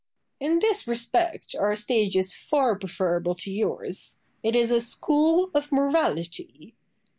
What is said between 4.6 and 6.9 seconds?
a school of morality.